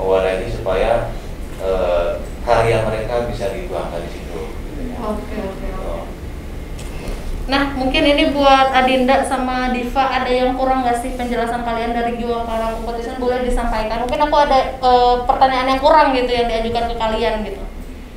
mewadahi 0.00 0.48
supaya 0.48 1.12
eh, 1.60 2.08
karya 2.42 2.82
mereka 2.88 3.28
bisa 3.28 3.52
dituangkan 3.52 4.02
di 4.02 4.10
situ. 4.10 4.40
gitu 4.50 4.82
ya. 4.88 4.96
Oh. 5.04 5.14
Nah, 7.50 7.74
mungkin 7.74 8.06
ini 8.06 8.30
buat 8.30 8.70
Adinda 8.70 9.26
sama 9.26 9.74
Diva 9.74 10.06
ada 10.06 10.30
yang 10.30 10.54
kurang 10.54 10.86
nggak 10.86 11.02
sih 11.02 11.18
penjelasan 11.18 11.66
kalian 11.66 11.90
dari 11.90 12.14
Giwang 12.14 12.46
Karang 12.46 12.78
Competition 12.78 13.18
boleh 13.18 13.42
disampaikan. 13.42 14.06
Mungkin 14.06 14.20
aku 14.30 14.36
ada 14.46 14.78
eh, 14.78 15.16
pertanyaan 15.26 15.74
yang 15.74 15.80
kurang 15.82 16.14
gitu 16.14 16.30
yang 16.30 16.46
diajukan 16.46 16.84
ke 16.90 16.94
kalian 16.94 17.34
gitu. 17.42 17.62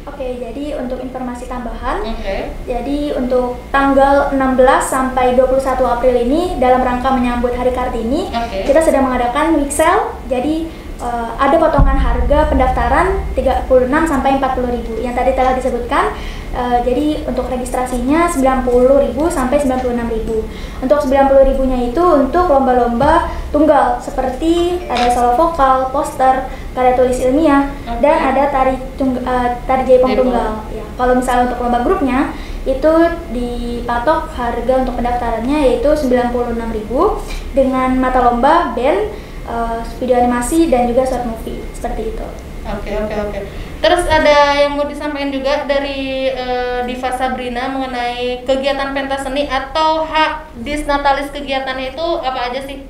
Oke, 0.06 0.38
jadi 0.38 0.78
untuk 0.78 1.02
informasi 1.02 1.50
tambahan, 1.50 2.06
Oke. 2.06 2.54
Jadi 2.70 3.10
untuk 3.18 3.58
tanggal 3.74 4.30
16 4.38 4.38
sampai 4.86 5.34
21 5.34 5.82
April 5.82 6.16
ini 6.22 6.42
dalam 6.62 6.86
rangka 6.86 7.10
menyambut 7.10 7.58
Hari 7.58 7.74
Kartini, 7.74 8.30
Oke. 8.30 8.70
kita 8.70 8.86
sedang 8.86 9.10
mengadakan 9.10 9.58
week 9.58 9.74
sale. 9.74 10.14
Jadi 10.30 10.70
eh, 11.02 11.30
ada 11.40 11.56
potongan 11.60 11.98
harga 11.98 12.48
pendaftaran 12.52 13.08
36 13.36 13.68
sampai 14.08 14.40
40 14.40 14.76
ribu 14.76 14.94
yang 15.00 15.16
tadi 15.16 15.32
telah 15.36 15.54
disebutkan. 15.56 16.16
Eh, 16.56 16.78
jadi 16.88 17.28
untuk 17.28 17.52
registrasinya 17.52 18.32
90 18.32 19.04
ribu 19.04 19.28
sampai 19.28 19.60
96 19.60 20.08
ribu. 20.08 20.48
Untuk 20.80 21.04
90 21.04 21.44
ribunya 21.52 21.92
itu 21.92 22.00
untuk 22.00 22.48
lomba-lomba 22.48 23.28
tunggal 23.52 24.00
seperti 24.00 24.80
ada 24.88 25.12
solo 25.12 25.36
vokal, 25.36 25.92
poster, 25.92 26.48
karya 26.72 26.96
tulis 26.96 27.20
ilmiah, 27.24 27.72
Oke. 27.88 28.00
dan 28.00 28.32
ada 28.32 28.44
tari 28.56 28.80
tung, 28.96 29.20
eh, 29.20 29.50
tari 29.68 29.84
Jaipong. 29.84 30.16
tunggal. 30.16 30.64
Ya, 30.72 30.84
kalau 30.96 31.14
misalnya 31.20 31.52
untuk 31.52 31.60
lomba 31.60 31.80
grupnya 31.84 32.32
itu 32.66 32.94
dipatok 33.30 34.32
harga 34.34 34.74
untuk 34.82 34.98
pendaftarannya 34.98 35.58
yaitu 35.70 35.92
96.000 35.92 37.22
dengan 37.54 37.94
mata 38.00 38.32
lomba 38.32 38.72
band, 38.74 39.12
eh, 39.46 39.80
video 40.02 40.16
animasi 40.20 40.68
dan 40.68 40.90
juga 40.90 41.06
short 41.06 41.26
movie 41.30 41.62
seperti 41.72 42.14
itu. 42.14 42.28
Oke 42.66 42.92
oke 42.98 43.16
oke. 43.30 43.40
Terus 43.76 44.10
ada 44.10 44.58
yang 44.58 44.74
mau 44.74 44.90
disampaikan 44.90 45.30
juga 45.30 45.70
dari 45.70 46.34
eh, 46.34 46.80
Diva 46.90 47.14
Sabrina 47.14 47.70
mengenai 47.70 48.42
kegiatan 48.42 48.98
pentas 48.98 49.22
seni 49.22 49.46
atau 49.46 50.02
hak 50.02 50.58
disnatalis 50.66 51.30
kegiatannya 51.30 51.94
itu 51.94 52.08
apa 52.26 52.50
aja 52.50 52.66
sih? 52.66 52.90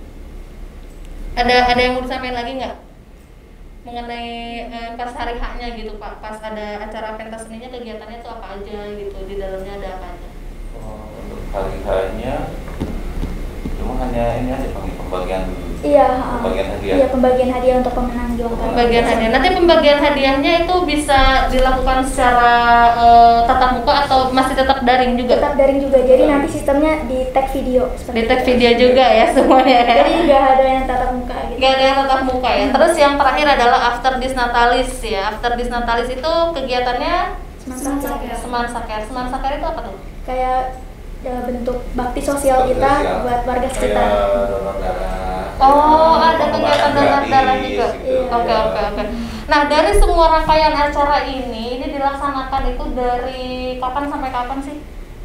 Ada 1.36 1.76
ada 1.76 1.82
yang 1.84 2.00
mau 2.00 2.04
disampaikan 2.08 2.40
lagi 2.40 2.52
nggak? 2.64 2.76
Mengenai 3.84 4.32
eh, 4.72 4.90
pas 4.96 5.12
hari 5.12 5.36
haknya 5.36 5.76
gitu 5.76 6.00
Pak, 6.00 6.24
pas 6.24 6.40
ada 6.40 6.80
acara 6.80 7.20
pentas 7.20 7.44
seninya 7.44 7.68
kegiatannya 7.76 8.24
itu 8.24 8.30
apa 8.32 8.48
aja 8.56 8.78
gitu, 8.96 9.18
di 9.28 9.36
dalamnya 9.36 9.74
ada 9.84 9.88
apa 10.00 10.06
aja? 10.16 10.28
Oh, 10.80 11.12
untuk 11.20 11.44
hari 11.52 11.84
hanya 11.84 12.56
cuma 13.76 14.00
hanya 14.00 14.24
ini 14.40 14.50
aja 14.56 14.68
pembagian 14.72 14.96
pembagian 14.98 15.44
Iya, 15.86 16.08
pembagian 16.42 16.68
hadiah. 16.74 16.96
Iya, 16.98 17.06
pembagian 17.14 17.50
hadiah 17.54 17.76
untuk 17.78 17.94
pemenang 17.94 18.30
Giwangkara. 18.34 18.68
Pembagian 18.74 19.06
hadiah. 19.06 19.30
Nanti 19.32 19.48
pembagian 19.54 20.00
hadiahnya 20.02 20.52
itu 20.66 20.76
bisa 20.90 21.20
dilakukan 21.54 21.98
secara 22.10 22.54
uh, 22.98 23.38
tatap 23.46 23.78
muka 23.78 23.94
atau 24.10 24.20
masih 24.34 24.58
tetap 24.58 24.82
daring 24.82 25.14
juga? 25.14 25.38
Tetap 25.38 25.56
daring 25.56 25.80
juga. 25.80 25.98
Jadi 26.02 26.24
nanti 26.26 26.48
sistemnya 26.50 27.06
di 27.06 27.30
tag 27.30 27.48
video. 27.54 27.94
Di 27.94 28.24
tag 28.26 28.42
video 28.42 28.70
juga 28.74 29.06
ya 29.06 29.26
semuanya. 29.30 29.78
Ya? 29.86 29.96
Jadi 30.02 30.14
nggak 30.26 30.44
ada 30.58 30.66
yang 30.66 30.86
tatap 30.90 31.10
muka 31.14 31.38
gitu. 31.54 31.58
Nggak 31.62 31.72
ada 31.72 31.84
yang 31.86 31.98
tatap 32.02 32.22
muka 32.26 32.50
ya. 32.50 32.66
Terus 32.74 32.94
yang 32.98 33.14
terakhir 33.22 33.48
adalah 33.54 33.80
after 33.94 34.14
disnatalis 34.18 34.92
ya. 35.06 35.22
After 35.30 35.52
disnatalis 35.54 36.10
itu 36.10 36.34
kegiatannya 36.58 37.16
Seman 37.66 37.98
Saker. 37.98 38.34
Seman 38.38 38.66
Saker. 38.70 39.00
Seman 39.10 39.26
Saker 39.30 39.52
itu 39.58 39.66
apa 39.66 39.80
tuh? 39.86 39.98
Kayak 40.26 40.82
ya, 41.26 41.34
bentuk 41.46 41.82
bakti 41.98 42.22
sosial 42.22 42.70
kita 42.70 42.92
sosial. 43.02 43.22
buat 43.26 43.42
warga 43.50 43.66
Kayak 43.66 43.74
sekitar. 43.74 44.10
donor 44.54 44.76
darah. 44.78 45.35
Oh, 45.56 46.16
ada 46.18 46.46
pengobatan 46.46 46.60
kegiatan 46.60 46.92
donor 46.92 47.12
gratis, 47.22 47.32
darah 47.32 47.56
juga. 47.56 47.66
gitu. 47.66 47.86
Oke, 48.28 48.54
oke, 48.54 48.80
oke. 48.92 49.04
Nah, 49.46 49.62
dari 49.66 49.92
semua 49.94 50.26
rangkaian 50.32 50.74
acara 50.74 51.18
ini, 51.24 51.66
ini 51.78 51.86
dilaksanakan 51.90 52.64
itu 52.68 52.84
dari 52.92 53.46
kapan 53.78 54.04
sampai 54.10 54.30
kapan 54.30 54.60
sih? 54.60 54.78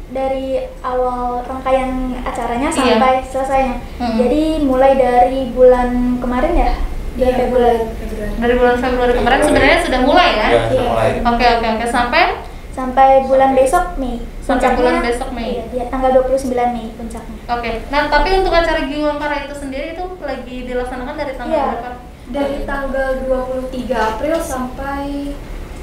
Dari 0.07 0.47
awal 0.81 1.41
rangkaian 1.41 1.91
acaranya 2.21 2.69
Iya. 2.69 2.75
sampai 2.95 3.15
selesainya. 3.23 3.75
Hmm. 3.97 4.15
Jadi 4.17 4.41
mulai 4.61 4.93
dari 4.93 5.49
bulan 5.49 5.89
kemarin 6.17 6.53
ya, 6.53 6.71
bulan 7.11 7.27
Iya, 7.27 7.37
Februari. 7.37 7.79
Februari. 7.97 8.31
Dari 8.37 8.53
bulan 8.55 8.75
Februari 8.77 9.13
kemarin 9.13 9.39
sebenarnya 9.41 9.77
sudah 9.81 9.99
mulai 10.01 10.29
ya? 10.33 10.47
Sudah 10.49 10.67
Iya. 10.69 10.83
mulai. 10.85 11.09
Oke, 11.25 11.45
oke, 11.49 11.67
oke. 11.73 11.85
Sampai 11.87 12.23
Sampai 12.71 13.27
bulan 13.27 13.51
besok 13.51 13.99
Mei. 13.99 14.23
Puncaknya- 14.53 15.03
besok 15.03 15.29
Mei. 15.31 15.49
Iya, 15.51 15.63
dia 15.67 15.85
tanggal 15.87 16.11
29 16.13 16.69
Mei 16.71 16.87
puncaknya. 16.91 17.37
Oke. 17.47 17.71
Nah, 17.87 18.01
tapi 18.07 18.29
untuk 18.33 18.51
acara 18.51 18.81
Giwangkara 18.83 19.35
itu 19.43 19.55
sendiri 19.55 19.87
itu 19.91 20.03
lagi 20.19 20.55
dilaksanakan 20.65 21.15
dari 21.15 21.33
tanggal 21.33 21.55
Iya. 21.55 21.67
berapa? 21.71 21.91
Dari 22.31 22.57
tanggal 22.63 23.09
23 23.21 23.95
April 24.09 24.37
sampai 24.37 25.35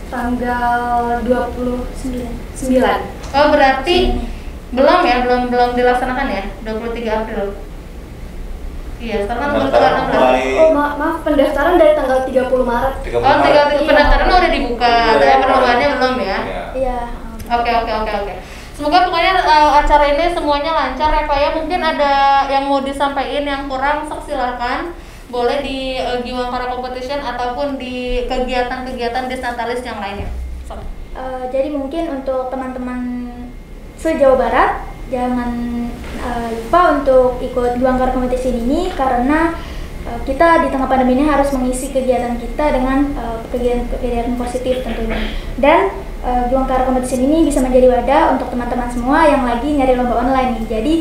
tanggal 0.08 1.20
29. 1.22 2.32
9. 2.54 3.00
Oh, 3.30 3.46
berarti 3.48 3.96
belum 4.70 5.00
ya, 5.02 5.16
belum 5.22 5.42
belum 5.48 5.70
dilaksanakan 5.74 6.26
ya? 6.28 6.42
23 6.62 7.12
April. 7.18 7.56
Iya, 8.98 9.22
sekarang 9.22 9.40
kan 9.40 9.50
belum 9.54 9.68
tanggal 9.68 9.92
Pendaftaran 9.94 10.10
16. 10.10 10.18
mulai 10.18 10.58
Oh 10.58 10.70
ma 10.74 10.86
maaf 10.96 11.16
pendaftaran 11.22 11.74
dari 11.76 11.92
tanggal 11.94 12.18
30 12.26 12.64
Maret. 12.66 12.94
30 13.00 13.22
Oh, 13.22 13.36
tinggal 13.38 13.64
Maret. 13.68 13.86
pendaftaran 13.86 14.26
udah 14.28 14.50
dibuka, 14.50 14.90
Iya. 14.90 15.12
tapi 15.14 15.42
perlombanya 15.44 15.86
belum 15.94 16.14
ya? 16.18 16.38
Iya. 16.42 16.62
Iya. 16.74 16.98
Oke 17.48 17.70
oke 17.72 17.92
oke 17.94 18.12
oke. 18.18 18.34
Semoga 18.78 19.10
pokoknya 19.10 19.42
eh, 19.42 19.70
acara 19.82 20.04
ini 20.14 20.30
semuanya 20.30 20.70
lancar 20.70 21.10
ya 21.10 21.26
Pak 21.26 21.38
ya. 21.42 21.50
Mungkin 21.58 21.80
ada 21.82 22.46
yang 22.46 22.70
mau 22.70 22.78
disampaikan 22.78 23.42
yang 23.42 23.62
kurang, 23.66 24.06
sok 24.06 24.30
silakan. 24.30 24.94
Boleh 25.34 25.58
di 25.66 25.98
eh, 25.98 26.22
Giwangkara 26.22 26.70
Competition 26.70 27.18
ataupun 27.18 27.74
di 27.74 28.22
kegiatan-kegiatan 28.30 29.26
Disnatalis 29.26 29.82
yang 29.82 29.98
lainnya. 29.98 30.30
Eh, 31.18 31.44
jadi 31.50 31.74
mungkin 31.74 32.22
untuk 32.22 32.54
teman-teman 32.54 33.26
se-Jawa 33.98 34.38
Barat 34.38 34.70
jangan 35.10 35.50
eh, 36.22 36.48
lupa 36.54 37.02
untuk 37.02 37.42
ikut 37.42 37.82
Giwangkara 37.82 38.14
Competition 38.14 38.62
ini 38.62 38.94
karena 38.94 39.58
eh, 40.06 40.22
kita 40.22 40.62
di 40.62 40.68
tengah 40.70 40.86
pandemi 40.86 41.18
ini 41.18 41.26
harus 41.26 41.50
mengisi 41.50 41.90
kegiatan 41.90 42.38
kita 42.38 42.78
dengan 42.78 43.10
kegiatan-kegiatan 43.50 44.38
positif 44.38 44.86
tentunya. 44.86 45.18
Dan 45.58 46.06
eh, 46.28 46.42
Giwangkara 46.52 46.84
Competition 46.84 47.24
ini 47.24 47.48
bisa 47.48 47.64
menjadi 47.64 47.88
wadah 47.88 48.36
untuk 48.36 48.52
teman-teman 48.52 48.92
semua 48.92 49.24
yang 49.24 49.48
lagi 49.48 49.72
nyari 49.72 49.96
lomba 49.96 50.20
online 50.20 50.60
nih. 50.60 50.64
Jadi 50.68 50.94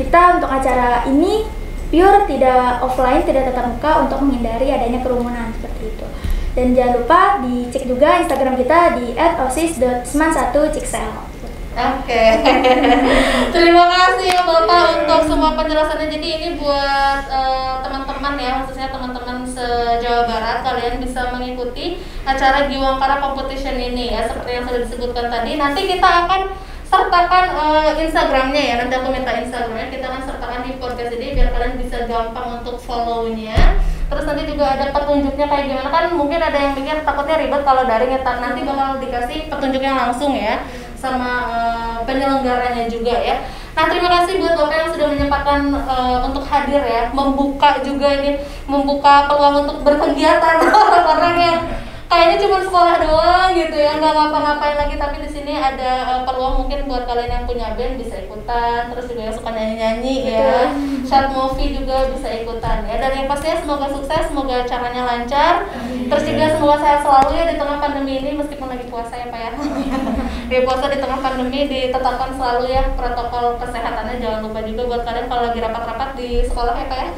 kita 0.00 0.40
untuk 0.40 0.48
acara 0.48 1.04
ini 1.04 1.44
pure 1.92 2.24
tidak 2.24 2.80
offline, 2.80 3.20
tidak 3.28 3.52
tatap 3.52 3.76
muka 3.76 4.08
untuk 4.08 4.18
menghindari 4.24 4.72
adanya 4.72 5.04
kerumunan 5.04 5.52
seperti 5.52 5.92
itu. 5.92 6.06
Dan 6.56 6.72
jangan 6.74 6.92
lupa 6.98 7.20
dicek 7.44 7.84
juga 7.84 8.24
Instagram 8.24 8.56
kita 8.56 8.78
di 8.96 9.12
@osis.seman1ciksel. 9.14 11.10
Oke. 11.70 12.24
Terima 13.54 13.84
kasih 13.86 13.99
semua 15.40 15.56
penjelasannya. 15.56 16.12
Jadi 16.12 16.28
ini 16.36 16.48
buat 16.60 17.24
eh, 17.32 17.74
teman-teman 17.80 18.36
ya, 18.36 18.60
khususnya 18.60 18.92
teman-teman 18.92 19.40
se-Jawa 19.48 20.28
Barat, 20.28 20.60
kalian 20.60 21.00
bisa 21.00 21.32
mengikuti 21.32 21.96
acara 22.28 22.68
Giwangkara 22.68 23.24
Competition 23.24 23.80
ini 23.80 24.12
ya, 24.12 24.28
seperti 24.28 24.60
yang 24.60 24.68
sudah 24.68 24.84
disebutkan 24.84 25.32
tadi. 25.32 25.56
Nanti 25.56 25.88
kita 25.88 26.28
akan 26.28 26.52
sertakan 26.84 27.44
eh, 27.56 28.04
Instagramnya 28.04 28.62
ya. 28.68 28.74
Nanti 28.84 29.00
aku 29.00 29.08
minta 29.08 29.32
Instagramnya, 29.32 29.88
kita 29.88 30.12
akan 30.12 30.22
sertakan 30.28 30.60
di 30.60 30.76
podcast 30.76 31.16
ini 31.16 31.32
biar 31.32 31.48
kalian 31.56 31.74
bisa 31.80 32.04
gampang 32.04 32.60
untuk 32.60 32.76
follow-nya. 32.76 33.80
Terus 34.12 34.24
nanti 34.28 34.44
juga 34.44 34.76
ada 34.76 34.92
petunjuknya 34.92 35.46
kayak 35.48 35.64
gimana 35.72 35.88
kan 35.88 36.04
mungkin 36.12 36.36
ada 36.44 36.58
yang 36.60 36.76
mikir 36.76 37.00
takutnya 37.00 37.40
ribet 37.40 37.62
kalau 37.64 37.88
daring 37.88 38.12
ya 38.12 38.20
nanti 38.26 38.60
bakal 38.66 38.98
dikasih 39.00 39.48
petunjuknya 39.48 39.92
langsung 40.04 40.36
ya 40.36 40.60
sama 41.00 41.32
eh, 41.48 41.98
penyelenggaranya 42.04 42.84
juga 42.92 43.16
ya. 43.16 43.40
Nah 43.76 43.84
terima 43.86 44.08
kasih 44.10 44.42
buat 44.42 44.54
bapak 44.58 44.76
yang 44.76 44.90
sudah 44.90 45.06
menyempatkan 45.10 45.60
eh, 45.72 46.18
untuk 46.26 46.44
hadir 46.46 46.82
ya, 46.82 47.02
membuka 47.14 47.78
juga 47.80 48.08
ini, 48.20 48.42
membuka 48.66 49.30
peluang 49.30 49.66
untuk 49.66 49.78
berkegiatan. 49.86 50.56
Orang-orang 50.88 51.36
yang 51.38 51.58
kayaknya 52.10 52.36
cuma 52.42 52.58
sekolah 52.58 52.96
doang 52.98 53.50
gitu 53.54 53.76
ya, 53.78 53.94
nggak 54.02 54.12
ngapa-ngapain 54.12 54.76
lagi. 54.76 54.98
Tapi 54.98 55.16
di 55.22 55.30
sini 55.30 55.54
ada 55.54 55.90
eh, 56.18 56.22
peluang 56.26 56.66
mungkin 56.66 56.90
buat 56.90 57.06
kalian 57.06 57.30
yang 57.30 57.44
punya 57.46 57.78
band 57.78 58.02
bisa 58.02 58.18
ikutan, 58.26 58.90
terus 58.90 59.06
juga 59.06 59.22
yang 59.30 59.36
suka 59.38 59.50
nyanyi-nyanyi 59.54 60.14
ya, 60.34 60.74
short 61.06 61.30
movie 61.30 61.70
juga 61.78 62.10
bisa 62.10 62.28
ikutan 62.42 62.82
ya. 62.90 62.98
Dan 62.98 63.10
yang 63.14 63.26
pastinya 63.30 63.62
semoga 63.62 63.86
sukses, 63.94 64.26
semoga 64.26 64.66
acaranya 64.66 65.02
lancar. 65.06 65.54
Terus 66.10 66.24
juga 66.26 66.44
semoga 66.58 66.76
sehat 66.82 67.00
selalu 67.06 67.30
ya 67.38 67.44
di 67.46 67.56
tengah 67.56 67.78
pandemi 67.78 68.12
ini 68.18 68.30
meskipun 68.34 68.66
lagi 68.66 68.86
puasa 68.90 69.14
ya 69.14 69.30
Pak 69.30 69.40
ya. 69.40 69.50
di 70.50 70.66
puasa 70.66 70.90
di 70.90 70.98
tengah 70.98 71.22
pandemi 71.22 71.70
ditetapkan 71.70 72.34
selalu 72.34 72.74
ya 72.74 72.82
protokol 72.98 73.54
kesehatannya 73.62 74.18
jangan 74.18 74.42
lupa 74.42 74.66
juga 74.66 74.82
buat 74.90 75.02
kalian 75.06 75.30
kalau 75.30 75.42
lagi 75.46 75.62
rapat-rapat 75.62 76.10
di 76.18 76.42
sekolah 76.42 76.74
ya 76.74 76.86
Pak 76.90 76.98
ya. 76.98 77.10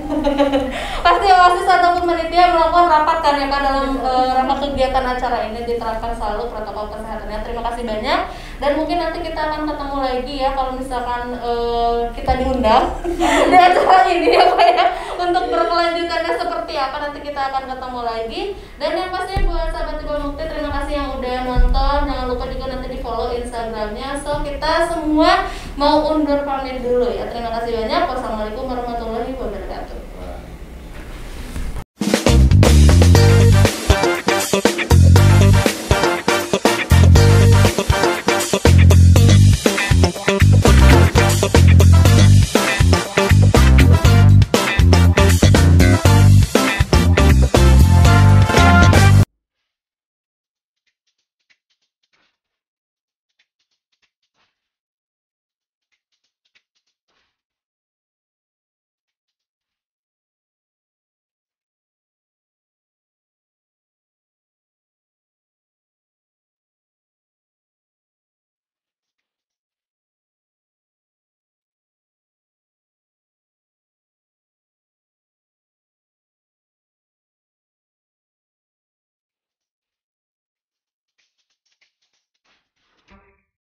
Pasti 1.08 1.26
osis 1.32 1.68
ataupun 1.72 2.04
panitia 2.04 2.52
melakukan 2.52 2.86
rapat 2.92 3.18
kan 3.24 3.34
ya 3.40 3.46
Pak 3.48 3.60
dalam 3.64 3.88
eh, 3.96 4.28
rangka 4.36 4.54
kegiatan 4.60 4.81
acara 4.90 5.46
ini 5.46 5.62
diterapkan 5.62 6.10
selalu 6.18 6.50
protokol 6.50 6.90
kesehatannya. 6.90 7.38
Terima 7.46 7.62
kasih 7.70 7.82
banyak. 7.86 8.20
Dan 8.58 8.70
mungkin 8.74 8.98
nanti 8.98 9.18
kita 9.22 9.38
akan 9.38 9.62
ketemu 9.70 9.96
lagi 10.02 10.34
ya 10.42 10.50
kalau 10.56 10.72
misalkan 10.74 11.22
eh, 11.38 11.98
kita 12.16 12.32
diundang 12.42 12.84
di 13.52 13.56
acara 13.58 14.02
ini 14.10 14.28
ya 14.34 14.44
Pak 14.50 14.66
ya. 14.66 14.84
Untuk 15.22 15.44
berkelanjutannya 15.54 16.32
seperti 16.34 16.74
apa 16.74 16.96
nanti 16.98 17.18
kita 17.22 17.40
akan 17.52 17.64
ketemu 17.70 18.00
lagi. 18.02 18.42
Dan 18.82 18.90
yang 18.98 19.10
pastinya 19.14 19.42
buat 19.46 19.68
sahabat 19.70 19.96
Ibu 20.02 20.14
Mukti 20.18 20.44
terima 20.50 20.70
kasih 20.80 20.94
yang 20.98 21.08
udah 21.20 21.36
nonton. 21.46 21.98
Jangan 22.10 22.26
lupa 22.26 22.44
juga 22.50 22.64
nanti 22.74 22.86
di 22.90 22.98
follow 22.98 23.30
instagramnya. 23.30 24.18
So 24.18 24.42
kita 24.42 24.90
semua 24.90 25.46
mau 25.78 26.10
undur 26.10 26.42
pamit 26.42 26.82
dulu 26.82 27.06
ya. 27.12 27.30
Terima 27.30 27.54
kasih 27.60 27.86
banyak. 27.86 28.02
Wassalamualaikum 28.10 28.66
warahmatullahi 28.66 29.30
wabarakatuh 29.38 29.71